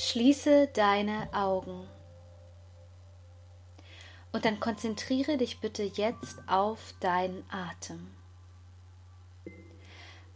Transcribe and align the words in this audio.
Schließe 0.00 0.68
deine 0.68 1.28
Augen. 1.32 1.88
Und 4.30 4.44
dann 4.44 4.60
konzentriere 4.60 5.36
dich 5.38 5.58
bitte 5.58 5.82
jetzt 5.82 6.38
auf 6.46 6.94
deinen 7.00 7.42
Atem. 7.50 8.08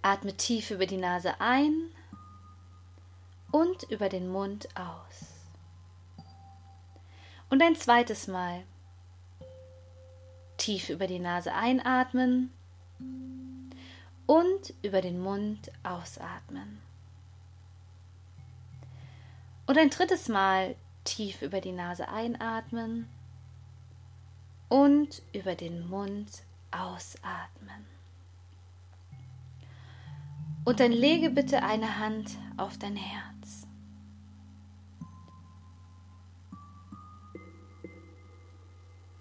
Atme 0.03 0.37
tief 0.37 0.73
über 0.73 0.87
die 0.87 0.97
Nase 0.97 1.41
ein 1.41 1.93
und 3.53 3.85
über 3.85 4.09
den 4.09 4.29
Mund 4.29 4.69
aus. 4.75 5.29
Und 7.49 7.63
ein 7.63 7.77
zweites 7.77 8.27
Mal. 8.27 8.65
Tief 10.57 10.89
über 10.89 11.07
die 11.07 11.21
Nase 11.21 11.55
einatmen 11.55 12.53
und 14.27 14.75
über 14.83 15.01
den 15.01 15.21
Mund 15.21 15.71
ausatmen. 15.85 16.83
Und 19.73 19.79
ein 19.79 19.89
drittes 19.89 20.29
Mal 20.29 20.77
tief 21.03 21.41
über 21.41 21.63
die 21.63 21.73
Nase 21.73 22.07
einatmen 22.07 23.09
und 24.69 25.23
über 25.33 25.55
den 25.55 25.89
Mund 25.89 26.43
ausatmen. 26.71 27.87
Und 30.67 30.79
dann 30.79 30.93
lege 30.93 31.31
bitte 31.31 31.63
eine 31.63 31.99
Hand 31.99 32.37
auf 32.59 32.77
dein 32.77 32.97
Herz. 32.97 33.67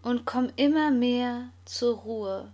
Und 0.01 0.25
komm 0.25 0.51
immer 0.57 0.91
mehr 0.91 1.47
zur 1.63 1.99
Ruhe, 1.99 2.51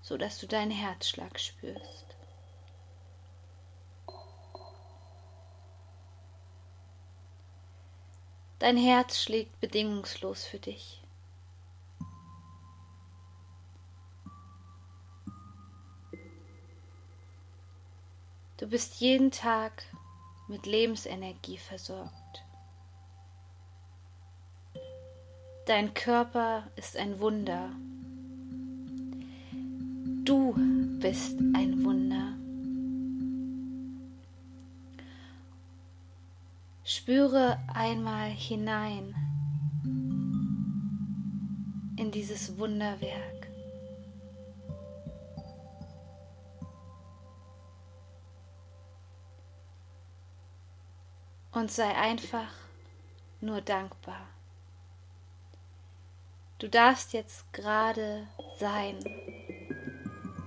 sodass 0.00 0.38
du 0.38 0.46
deinen 0.46 0.70
Herzschlag 0.70 1.38
spürst. 1.38 2.05
Dein 8.58 8.78
Herz 8.78 9.20
schlägt 9.20 9.60
bedingungslos 9.60 10.44
für 10.44 10.58
dich. 10.58 11.02
Du 18.56 18.66
bist 18.66 19.00
jeden 19.00 19.30
Tag 19.30 19.84
mit 20.48 20.64
Lebensenergie 20.64 21.58
versorgt. 21.58 22.42
Dein 25.66 25.92
Körper 25.92 26.70
ist 26.76 26.96
ein 26.96 27.20
Wunder. 27.20 27.70
Du 30.24 30.54
bist 31.00 31.38
ein 31.54 31.84
Wunder. 31.84 32.05
Spüre 37.06 37.60
einmal 37.72 38.30
hinein 38.30 39.14
in 41.96 42.10
dieses 42.10 42.58
Wunderwerk. 42.58 43.46
Und 51.52 51.70
sei 51.70 51.94
einfach 51.94 52.52
nur 53.40 53.60
dankbar. 53.60 54.26
Du 56.58 56.68
darfst 56.68 57.12
jetzt 57.12 57.52
gerade 57.52 58.26
sein, 58.58 58.96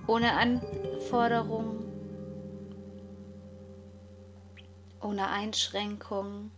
ohne 0.06 0.34
Anforderungen, 0.34 1.89
ohne 5.00 5.28
Einschränkungen. 5.28 6.50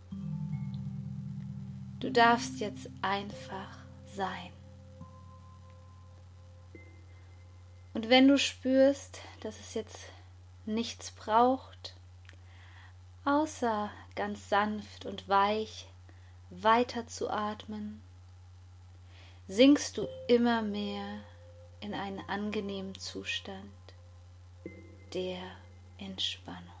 Du 1.99 2.11
darfst 2.11 2.59
jetzt 2.59 2.89
einfach 3.01 3.77
sein. 4.05 4.51
Und 7.93 8.09
wenn 8.09 8.27
du 8.27 8.37
spürst, 8.37 9.21
dass 9.41 9.59
es 9.59 9.73
jetzt 9.73 10.07
nichts 10.65 11.11
braucht, 11.11 11.95
außer 13.23 13.91
ganz 14.15 14.49
sanft 14.49 15.05
und 15.05 15.29
weich 15.29 15.87
weiter 16.49 17.07
zu 17.07 17.29
atmen, 17.29 18.01
sinkst 19.47 19.97
du 19.97 20.07
immer 20.27 20.61
mehr 20.61 21.21
in 21.79 21.93
einen 21.93 22.19
angenehmen 22.27 22.95
Zustand 22.95 23.71
der 25.13 25.41
Entspannung. 25.97 26.72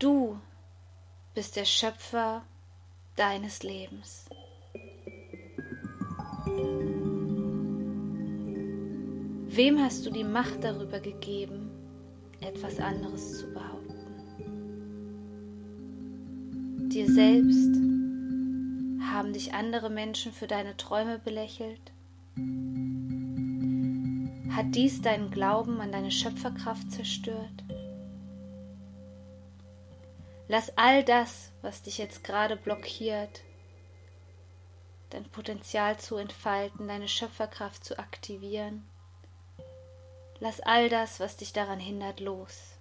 Du 0.00 0.40
bist 1.34 1.56
der 1.56 1.66
Schöpfer 1.66 2.42
deines 3.16 3.62
Lebens. 3.62 4.24
Wem 9.46 9.78
hast 9.78 10.06
du 10.06 10.10
die 10.10 10.24
Macht 10.24 10.64
darüber 10.64 11.00
gegeben, 11.00 11.70
etwas 12.40 12.80
anderes 12.80 13.40
zu 13.40 13.52
behaupten? 13.52 13.98
Dir 16.88 17.06
selbst? 17.06 17.74
Haben 19.12 19.34
dich 19.34 19.52
andere 19.52 19.90
Menschen 19.90 20.32
für 20.32 20.46
deine 20.46 20.78
Träume 20.78 21.18
belächelt? 21.18 21.92
Hat 24.56 24.74
dies 24.74 25.02
deinen 25.02 25.30
Glauben 25.30 25.78
an 25.82 25.92
deine 25.92 26.10
Schöpferkraft 26.10 26.90
zerstört? 26.90 27.64
Lass 30.50 30.76
all 30.76 31.04
das, 31.04 31.52
was 31.62 31.82
dich 31.82 31.98
jetzt 31.98 32.24
gerade 32.24 32.56
blockiert, 32.56 33.42
dein 35.10 35.22
Potenzial 35.22 35.96
zu 35.96 36.16
entfalten, 36.16 36.88
deine 36.88 37.06
Schöpferkraft 37.06 37.84
zu 37.84 38.00
aktivieren. 38.00 38.84
Lass 40.40 40.58
all 40.58 40.88
das, 40.88 41.20
was 41.20 41.36
dich 41.36 41.52
daran 41.52 41.78
hindert, 41.78 42.18
los. 42.18 42.76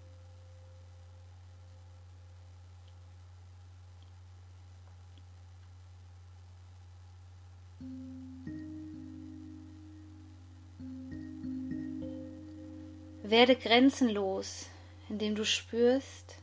Werde 13.22 13.56
grenzenlos, 13.56 14.72
indem 15.08 15.36
du 15.36 15.46
spürst, 15.46 16.39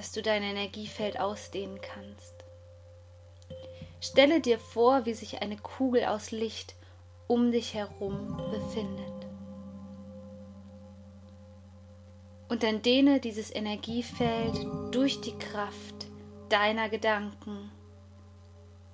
dass 0.00 0.12
du 0.12 0.22
dein 0.22 0.42
Energiefeld 0.42 1.20
ausdehnen 1.20 1.78
kannst. 1.82 2.32
Stelle 4.00 4.40
dir 4.40 4.58
vor, 4.58 5.04
wie 5.04 5.12
sich 5.12 5.42
eine 5.42 5.58
Kugel 5.58 6.06
aus 6.06 6.30
Licht 6.30 6.74
um 7.26 7.52
dich 7.52 7.74
herum 7.74 8.34
befindet. 8.50 9.26
Und 12.48 12.62
dann 12.62 12.80
dehne 12.80 13.20
dieses 13.20 13.54
Energiefeld 13.54 14.66
durch 14.90 15.20
die 15.20 15.36
Kraft 15.36 16.06
deiner 16.48 16.88
Gedanken, 16.88 17.70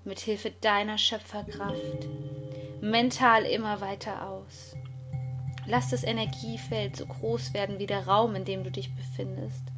mit 0.02 0.18
Hilfe 0.18 0.50
deiner 0.60 0.98
Schöpferkraft, 0.98 2.08
mental 2.80 3.44
immer 3.44 3.80
weiter 3.80 4.28
aus. 4.28 4.74
Lass 5.66 5.90
das 5.90 6.02
Energiefeld 6.02 6.96
so 6.96 7.06
groß 7.06 7.54
werden 7.54 7.78
wie 7.78 7.86
der 7.86 8.08
Raum, 8.08 8.34
in 8.34 8.44
dem 8.44 8.64
du 8.64 8.72
dich 8.72 8.92
befindest. 8.92 9.75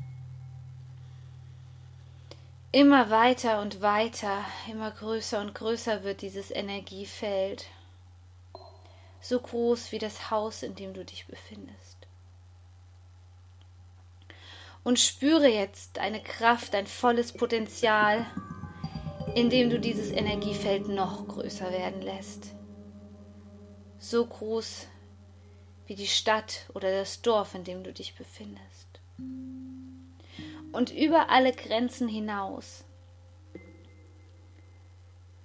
Immer 2.70 3.08
weiter 3.08 3.62
und 3.62 3.80
weiter, 3.80 4.44
immer 4.70 4.90
größer 4.90 5.40
und 5.40 5.54
größer 5.54 6.04
wird 6.04 6.20
dieses 6.20 6.50
Energiefeld, 6.50 7.64
so 9.22 9.40
groß 9.40 9.90
wie 9.90 9.98
das 9.98 10.30
Haus, 10.30 10.62
in 10.62 10.74
dem 10.74 10.92
du 10.92 11.02
dich 11.02 11.26
befindest. 11.26 11.96
Und 14.84 14.98
spüre 14.98 15.48
jetzt 15.48 15.96
deine 15.96 16.22
Kraft, 16.22 16.74
dein 16.74 16.86
volles 16.86 17.32
Potenzial, 17.32 18.26
indem 19.34 19.70
du 19.70 19.80
dieses 19.80 20.10
Energiefeld 20.10 20.88
noch 20.88 21.26
größer 21.26 21.72
werden 21.72 22.02
lässt. 22.02 22.54
So 23.98 24.26
groß 24.26 24.88
wie 25.86 25.94
die 25.94 26.06
Stadt 26.06 26.66
oder 26.74 26.92
das 26.92 27.22
Dorf, 27.22 27.54
in 27.54 27.64
dem 27.64 27.82
du 27.82 27.94
dich 27.94 28.14
befindest 28.14 28.88
und 30.72 30.90
über 30.90 31.30
alle 31.30 31.52
Grenzen 31.52 32.08
hinaus. 32.08 32.84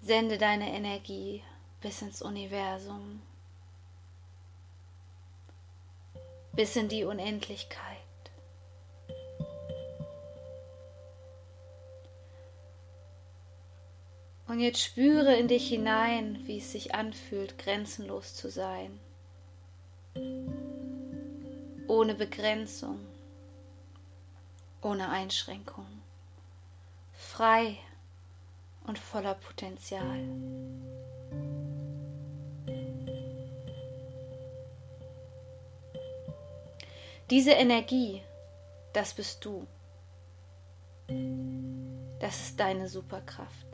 Sende 0.02 0.38
deine 0.38 0.74
Energie 0.74 1.44
bis 1.82 2.02
ins 2.02 2.22
Universum, 2.22 3.22
bis 6.54 6.76
in 6.76 6.90
die 6.90 7.04
Unendlichkeit. 7.04 7.98
Und 14.48 14.60
jetzt 14.60 14.82
spüre 14.82 15.36
in 15.36 15.48
dich 15.48 15.70
hinein, 15.70 16.40
wie 16.44 16.58
es 16.58 16.72
sich 16.72 16.94
anfühlt, 16.94 17.58
grenzenlos 17.58 18.36
zu 18.36 18.52
sein. 18.52 19.00
Ohne 21.88 22.14
Begrenzung, 22.14 23.00
ohne 24.84 25.10
Einschränkung, 25.10 25.88
frei 27.14 27.78
und 28.86 29.00
voller 29.00 29.36
Potenzial. 29.36 30.20
Diese 37.30 37.52
Energie, 37.52 38.22
das 38.92 39.14
bist 39.14 39.44
du. 39.46 39.66
Das 42.20 42.40
ist 42.42 42.60
deine 42.60 42.88
Superkraft. 42.90 43.68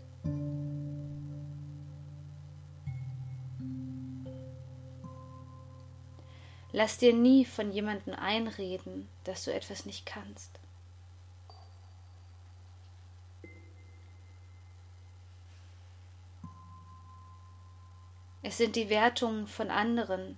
Lass 6.71 6.99
dir 6.99 7.13
nie 7.13 7.45
von 7.45 7.71
jemandem 7.71 8.13
einreden, 8.13 9.09
dass 9.23 9.43
du 9.43 9.53
etwas 9.53 9.85
nicht 9.85 10.05
kannst. 10.05 10.58
Es 18.49 18.57
sind 18.57 18.75
die 18.75 18.89
Wertungen 18.89 19.45
von 19.45 19.69
anderen, 19.69 20.35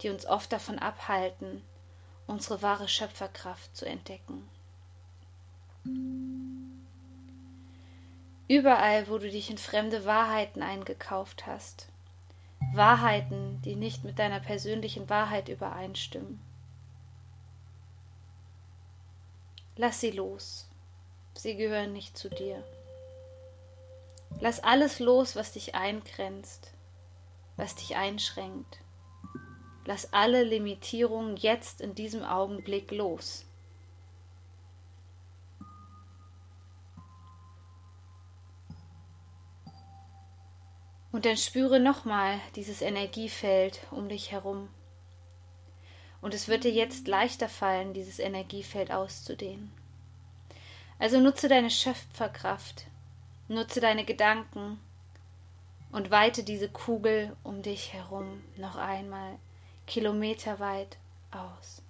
die 0.00 0.08
uns 0.08 0.24
oft 0.24 0.50
davon 0.50 0.78
abhalten, 0.78 1.62
unsere 2.26 2.62
wahre 2.62 2.88
Schöpferkraft 2.88 3.76
zu 3.76 3.84
entdecken. 3.84 4.48
Überall, 8.48 9.08
wo 9.08 9.18
du 9.18 9.28
dich 9.28 9.50
in 9.50 9.58
fremde 9.58 10.06
Wahrheiten 10.06 10.62
eingekauft 10.62 11.46
hast, 11.46 11.88
Wahrheiten, 12.72 13.60
die 13.60 13.76
nicht 13.76 14.04
mit 14.04 14.18
deiner 14.18 14.40
persönlichen 14.40 15.10
Wahrheit 15.10 15.50
übereinstimmen. 15.50 16.40
Lass 19.76 20.00
sie 20.00 20.12
los, 20.12 20.66
sie 21.34 21.56
gehören 21.58 21.92
nicht 21.92 22.16
zu 22.16 22.30
dir. 22.30 22.64
Lass 24.40 24.60
alles 24.60 24.98
los, 24.98 25.36
was 25.36 25.52
dich 25.52 25.74
eingrenzt, 25.74 26.72
was 27.58 27.74
dich 27.74 27.96
einschränkt. 27.96 28.78
Lass 29.84 30.12
alle 30.12 30.44
Limitierungen 30.44 31.36
jetzt 31.36 31.82
in 31.82 31.94
diesem 31.94 32.22
Augenblick 32.22 32.90
los. 32.92 33.44
Und 41.10 41.24
dann 41.24 41.36
spüre 41.36 41.80
nochmal 41.80 42.40
dieses 42.54 42.80
Energiefeld 42.80 43.80
um 43.90 44.08
dich 44.08 44.30
herum. 44.30 44.68
Und 46.20 46.34
es 46.34 46.48
wird 46.48 46.64
dir 46.64 46.70
jetzt 46.70 47.08
leichter 47.08 47.48
fallen, 47.48 47.92
dieses 47.92 48.18
Energiefeld 48.18 48.92
auszudehnen. 48.92 49.72
Also 50.98 51.18
nutze 51.18 51.48
deine 51.48 51.70
Schöpferkraft, 51.70 52.86
nutze 53.48 53.80
deine 53.80 54.04
Gedanken 54.04 54.78
und 55.92 56.10
weite 56.10 56.44
diese 56.44 56.68
Kugel 56.68 57.36
um 57.42 57.62
dich 57.62 57.92
herum 57.92 58.42
noch 58.56 58.76
einmal 58.76 59.38
kilometerweit 59.86 60.98
aus. 61.30 61.82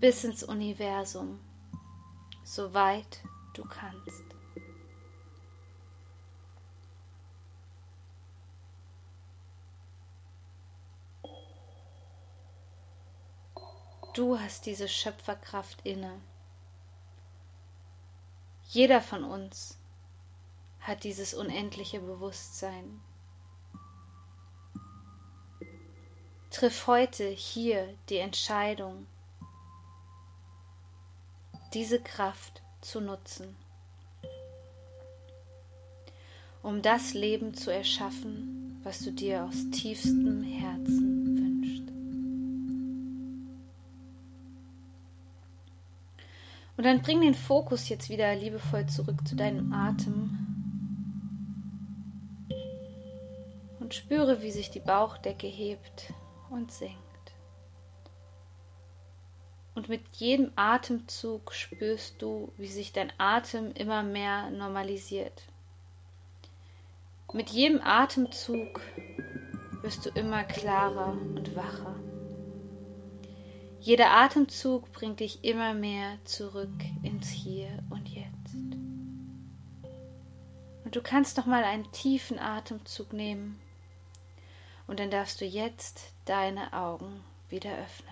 Bis 0.00 0.24
ins 0.24 0.42
Universum, 0.42 1.38
so 2.42 2.74
weit 2.74 3.20
du 3.54 3.64
kannst. 3.64 4.24
Du 14.14 14.38
hast 14.38 14.66
diese 14.66 14.88
Schöpferkraft 14.88 15.86
inne. 15.86 16.20
Jeder 18.72 19.02
von 19.02 19.22
uns 19.22 19.76
hat 20.80 21.04
dieses 21.04 21.34
unendliche 21.34 22.00
Bewusstsein. 22.00 23.02
Triff 26.50 26.86
heute 26.86 27.28
hier 27.28 27.86
die 28.08 28.16
Entscheidung, 28.16 29.06
diese 31.74 32.00
Kraft 32.00 32.62
zu 32.80 33.02
nutzen, 33.02 33.54
um 36.62 36.80
das 36.80 37.12
Leben 37.12 37.52
zu 37.52 37.70
erschaffen, 37.70 38.80
was 38.84 39.00
du 39.00 39.12
dir 39.12 39.44
aus 39.44 39.68
tiefstem 39.70 40.42
Herzen 40.44 41.21
Und 46.76 46.84
dann 46.84 47.02
bring 47.02 47.20
den 47.20 47.34
Fokus 47.34 47.88
jetzt 47.88 48.08
wieder 48.08 48.34
liebevoll 48.34 48.86
zurück 48.86 49.26
zu 49.26 49.36
deinem 49.36 49.72
Atem 49.72 50.38
und 53.78 53.94
spüre, 53.94 54.42
wie 54.42 54.50
sich 54.50 54.70
die 54.70 54.80
Bauchdecke 54.80 55.46
hebt 55.46 56.12
und 56.50 56.72
sinkt. 56.72 56.96
Und 59.74 59.88
mit 59.88 60.02
jedem 60.16 60.52
Atemzug 60.56 61.52
spürst 61.52 62.20
du, 62.20 62.52
wie 62.56 62.66
sich 62.66 62.92
dein 62.92 63.12
Atem 63.18 63.72
immer 63.72 64.02
mehr 64.02 64.50
normalisiert. 64.50 65.42
Mit 67.32 67.48
jedem 67.50 67.80
Atemzug 67.82 68.80
wirst 69.80 70.04
du 70.04 70.10
immer 70.10 70.44
klarer 70.44 71.12
und 71.12 71.56
wacher. 71.56 71.96
Jeder 73.82 74.12
Atemzug 74.12 74.92
bringt 74.92 75.18
dich 75.18 75.42
immer 75.42 75.74
mehr 75.74 76.16
zurück 76.22 76.70
ins 77.02 77.30
Hier 77.30 77.66
und 77.90 78.08
Jetzt. 78.08 78.54
Und 80.84 80.94
du 80.94 81.02
kannst 81.02 81.36
noch 81.36 81.46
mal 81.46 81.64
einen 81.64 81.90
tiefen 81.90 82.38
Atemzug 82.38 83.12
nehmen 83.12 83.58
und 84.86 85.00
dann 85.00 85.10
darfst 85.10 85.40
du 85.40 85.44
jetzt 85.44 86.12
deine 86.26 86.72
Augen 86.72 87.24
wieder 87.48 87.76
öffnen. 87.76 88.11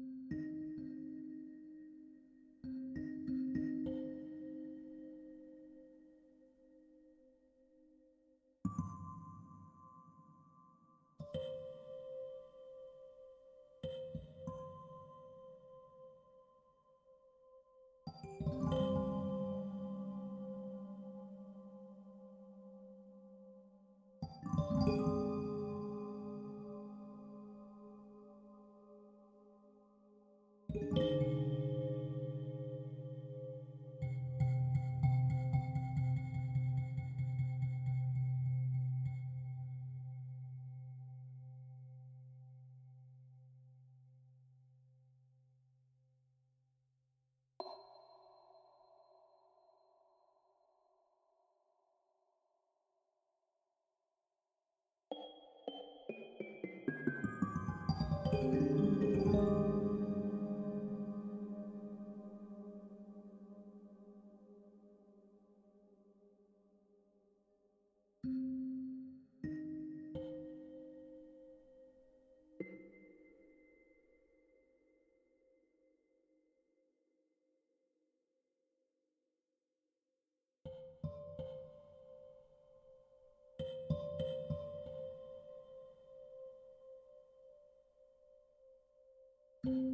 thank 89.71 89.85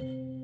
mm 0.00 0.06
-hmm. 0.06 0.34
you 0.34 0.39